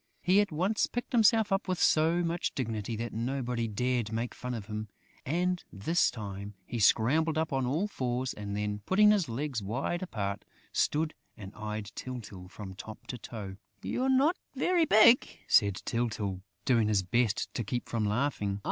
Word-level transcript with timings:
He 0.23 0.41
at 0.41 0.51
once 0.51 0.87
picked 0.87 1.11
himself 1.11 1.51
up 1.51 1.67
with 1.67 1.79
so 1.79 2.23
much 2.23 2.55
dignity 2.55 2.95
that 2.95 3.13
nobody 3.13 3.67
dared 3.67 4.11
make 4.11 4.33
fun 4.33 4.55
of 4.55 4.65
him; 4.65 4.87
and, 5.27 5.63
this 5.71 6.09
time, 6.09 6.55
he 6.65 6.79
scrambled 6.79 7.37
up 7.37 7.53
on 7.53 7.67
all 7.67 7.87
fours 7.87 8.33
and 8.33 8.57
then, 8.57 8.79
putting 8.87 9.11
his 9.11 9.29
legs 9.29 9.61
wide 9.61 10.01
apart, 10.01 10.43
stood 10.73 11.13
and 11.37 11.53
eyed 11.53 11.91
Tyltyl 11.93 12.47
from 12.49 12.73
top 12.73 13.05
to 13.05 13.19
toe. 13.19 13.57
"You're 13.83 14.09
not 14.09 14.37
very 14.55 14.85
big!" 14.85 15.37
said 15.47 15.75
Tyltyl, 15.85 16.41
doing 16.65 16.87
his 16.87 17.03
best 17.03 17.53
to 17.53 17.63
keep 17.63 17.87
from 17.87 18.03
laughing. 18.03 18.59